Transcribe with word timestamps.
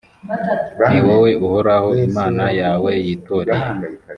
ni 0.89 0.99
wowe 1.05 1.31
uhoraho 1.45 1.89
imana 2.07 2.45
yawe 2.61 2.91
yitoreye 3.05 3.67